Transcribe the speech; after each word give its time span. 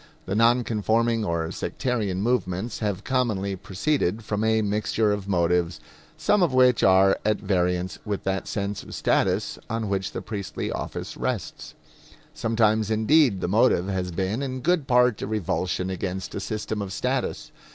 The 0.25 0.33
non 0.33 0.63
conforming 0.63 1.23
or 1.23 1.51
sectarian 1.51 2.21
movements 2.23 2.79
have 2.79 3.03
commonly 3.03 3.55
proceeded 3.55 4.23
from 4.25 4.43
a 4.43 4.63
mixture 4.63 5.11
of 5.11 5.27
motives, 5.27 5.79
some 6.17 6.41
of 6.41 6.55
which 6.55 6.81
are 6.81 7.19
at 7.23 7.37
variance 7.39 7.99
with 8.03 8.23
that 8.23 8.47
sense 8.47 8.81
of 8.81 8.95
status 8.95 9.59
on 9.69 9.89
which 9.89 10.11
the 10.11 10.23
priestly 10.23 10.71
office 10.71 11.15
rests. 11.15 11.75
Sometimes, 12.33 12.89
indeed, 12.89 13.41
the 13.41 13.47
motive 13.47 13.89
has 13.89 14.11
been 14.11 14.41
in 14.41 14.61
good 14.61 14.87
part 14.87 15.21
a 15.21 15.27
revulsion 15.27 15.91
against 15.91 16.33
a 16.33 16.39
system 16.39 16.81
of 16.81 16.91
status. 16.91 17.51